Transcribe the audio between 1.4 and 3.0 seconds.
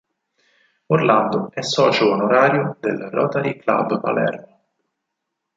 è socio onorario del